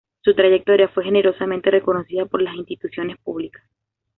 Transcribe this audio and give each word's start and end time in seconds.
Su 0.23 0.33
trayectoria 0.33 0.87
fue 0.87 1.03
generosamente 1.03 1.69
reconocida 1.69 2.25
por 2.25 2.41
las 2.41 2.55
instituciones 2.55 3.17
públicas. 3.19 3.61